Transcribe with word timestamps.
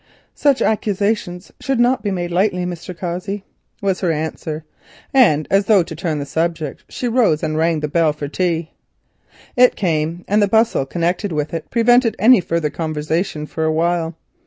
"Such 0.33 0.63
accusations 0.63 1.51
should 1.59 1.79
not 1.79 2.01
be 2.01 2.09
lightly 2.27 2.65
made, 2.65 2.75
Mr. 2.75 2.97
Cossey," 2.97 3.43
was 3.83 3.99
her 3.99 4.11
answer, 4.11 4.63
and, 5.13 5.47
as 5.51 5.65
though 5.67 5.83
to 5.83 5.95
turn 5.95 6.17
the 6.17 6.25
subject, 6.25 6.83
she 6.89 7.07
rose 7.07 7.43
and 7.43 7.55
rang 7.55 7.81
the 7.81 7.87
bell 7.87 8.11
for 8.11 8.27
tea. 8.27 8.71
It 9.55 9.75
came, 9.75 10.25
and 10.27 10.41
the 10.41 10.47
bustle 10.47 10.87
connected 10.87 11.31
with 11.31 11.53
it 11.53 11.69
prevented 11.69 12.15
any 12.17 12.41
further 12.41 12.71
conversation 12.71 13.45
for 13.45 13.63
a 13.63 13.71
while. 13.71 14.15